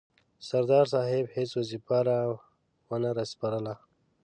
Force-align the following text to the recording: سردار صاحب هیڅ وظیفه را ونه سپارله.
سردار 0.47 0.85
صاحب 0.93 1.25
هیڅ 1.35 1.49
وظیفه 1.59 1.97
را 2.07 2.19
ونه 2.89 3.11
سپارله. 3.31 3.73